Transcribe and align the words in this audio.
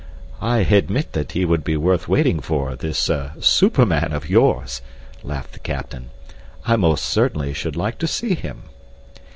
"I 0.41 0.61
admit 0.61 1.13
that 1.13 1.33
he 1.33 1.45
would 1.45 1.63
be 1.63 1.77
worth 1.77 2.07
waiting 2.07 2.39
for, 2.39 2.75
this 2.75 3.07
superman 3.41 4.13
of 4.13 4.27
yours," 4.27 4.81
laughed 5.21 5.53
the 5.53 5.59
captain. 5.59 6.09
"I 6.65 6.75
most 6.75 7.05
certainly 7.05 7.53
should 7.53 7.75
like 7.75 7.99
to 7.99 8.07
see 8.07 8.33
him." 8.33 8.63